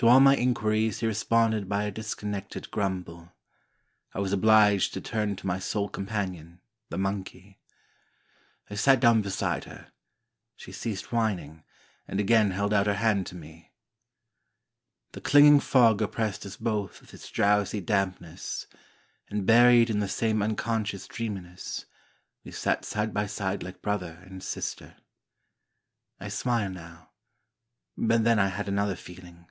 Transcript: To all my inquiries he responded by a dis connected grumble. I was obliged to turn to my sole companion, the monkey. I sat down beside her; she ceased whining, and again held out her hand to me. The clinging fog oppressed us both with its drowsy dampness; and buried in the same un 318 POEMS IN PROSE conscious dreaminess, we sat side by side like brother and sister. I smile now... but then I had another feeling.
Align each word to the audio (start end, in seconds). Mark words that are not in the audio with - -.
To 0.00 0.08
all 0.08 0.20
my 0.20 0.36
inquiries 0.36 1.00
he 1.00 1.06
responded 1.06 1.70
by 1.70 1.84
a 1.84 1.90
dis 1.90 2.14
connected 2.14 2.70
grumble. 2.70 3.32
I 4.12 4.18
was 4.20 4.30
obliged 4.30 4.92
to 4.92 5.00
turn 5.00 5.36
to 5.36 5.46
my 5.46 5.58
sole 5.58 5.88
companion, 5.88 6.60
the 6.90 6.98
monkey. 6.98 7.60
I 8.68 8.74
sat 8.74 9.00
down 9.00 9.22
beside 9.22 9.64
her; 9.64 9.92
she 10.54 10.70
ceased 10.70 11.12
whining, 11.12 11.64
and 12.06 12.20
again 12.20 12.50
held 12.50 12.74
out 12.74 12.86
her 12.86 12.92
hand 13.00 13.26
to 13.28 13.36
me. 13.36 13.72
The 15.12 15.22
clinging 15.22 15.60
fog 15.60 16.02
oppressed 16.02 16.44
us 16.44 16.56
both 16.58 17.00
with 17.00 17.14
its 17.14 17.30
drowsy 17.30 17.80
dampness; 17.80 18.66
and 19.28 19.46
buried 19.46 19.88
in 19.88 20.00
the 20.00 20.08
same 20.08 20.42
un 20.42 20.56
318 20.56 20.56
POEMS 20.56 20.56
IN 20.56 20.56
PROSE 20.56 20.64
conscious 20.66 21.08
dreaminess, 21.16 21.86
we 22.44 22.50
sat 22.50 22.84
side 22.84 23.14
by 23.14 23.24
side 23.26 23.62
like 23.62 23.80
brother 23.80 24.22
and 24.26 24.42
sister. 24.42 24.98
I 26.20 26.28
smile 26.28 26.68
now... 26.68 27.12
but 27.96 28.24
then 28.24 28.38
I 28.38 28.48
had 28.48 28.68
another 28.68 28.94
feeling. 28.94 29.46